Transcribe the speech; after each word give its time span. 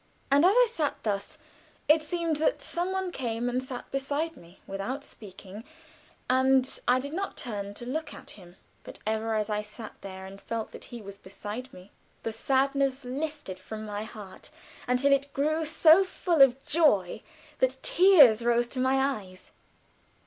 And 0.31 0.43
as 0.43 0.55
I 0.57 0.67
sat 0.67 1.03
thus, 1.03 1.37
it 1.87 2.01
seemed 2.01 2.37
that 2.37 2.59
some 2.59 2.91
one 2.91 3.11
came 3.11 3.47
and 3.47 3.61
sat 3.61 3.91
beside 3.91 4.35
me 4.35 4.59
without 4.65 5.05
speaking, 5.05 5.63
and 6.27 6.79
I 6.87 6.99
did 6.99 7.13
not 7.13 7.37
turn 7.37 7.75
to 7.75 7.85
look 7.85 8.11
at 8.11 8.31
him; 8.31 8.55
but 8.83 8.97
ever 9.05 9.35
as 9.35 9.47
I 9.47 9.61
sat 9.61 9.93
there 10.01 10.25
and 10.25 10.41
felt 10.41 10.71
that 10.71 10.85
he 10.85 11.03
was 11.03 11.19
beside 11.19 11.71
me, 11.71 11.91
the 12.23 12.31
sadness 12.31 13.05
lifted 13.05 13.59
from 13.59 13.85
my 13.85 14.03
heart, 14.03 14.49
until 14.87 15.13
it 15.13 15.31
grew 15.35 15.63
so 15.65 16.03
full 16.03 16.41
of 16.41 16.65
joy 16.65 17.21
that 17.59 17.77
tears 17.83 18.43
rose 18.43 18.65
to 18.69 18.79
my 18.79 19.19
eyes. 19.19 19.51